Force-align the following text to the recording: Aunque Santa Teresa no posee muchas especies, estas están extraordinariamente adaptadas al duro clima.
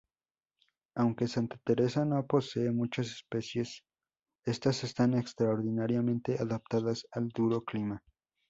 Aunque 0.95 1.27
Santa 1.27 1.57
Teresa 1.63 2.03
no 2.05 2.25
posee 2.25 2.71
muchas 2.71 3.11
especies, 3.11 3.83
estas 4.47 4.83
están 4.83 5.13
extraordinariamente 5.13 6.37
adaptadas 6.39 7.05
al 7.11 7.27
duro 7.29 7.63
clima. 7.63 8.01